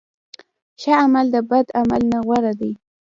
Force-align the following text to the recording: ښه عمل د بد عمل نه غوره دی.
ښه 0.81 0.91
عمل 1.03 1.25
د 1.33 1.37
بد 1.49 1.67
عمل 1.79 2.01
نه 2.11 2.19
غوره 2.25 2.53
دی. 2.59 2.71